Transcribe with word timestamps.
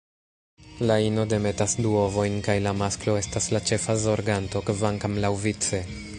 La 0.91 0.95
ino 1.07 1.25
demetas 1.33 1.75
du 1.87 1.91
ovojn 2.05 2.39
kaj 2.49 2.57
la 2.69 2.75
masklo 2.81 3.17
estas 3.25 3.51
la 3.57 3.65
ĉefa 3.73 3.99
zorganto, 4.07 4.65
kvankam 4.73 5.21
laŭvice. 5.27 5.85